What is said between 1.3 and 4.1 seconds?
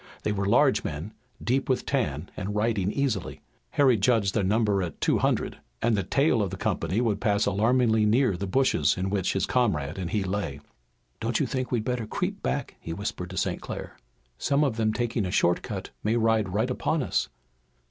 deep with tan and riding easily. Harry